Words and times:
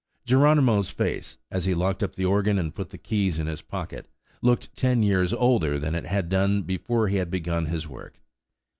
Geronimo's 0.25 0.89
face, 0.89 1.37
as 1.51 1.65
he 1.65 1.75
locked 1.75 2.01
up 2.01 2.15
the 2.15 2.25
organ 2.25 2.57
and 2.57 2.73
put 2.73 2.89
the 2.89 2.97
keys 2.97 3.37
in 3.37 3.45
his 3.45 3.61
pocket, 3.61 4.07
looked 4.41 4.75
ten 4.75 5.03
years 5.03 5.31
older 5.31 5.77
than 5.77 5.93
it 5.93 6.07
had 6.07 6.27
done 6.27 6.63
before 6.63 7.07
he 7.07 7.17
had 7.17 7.29
begun 7.29 7.67
his 7.67 7.87
work. 7.87 8.19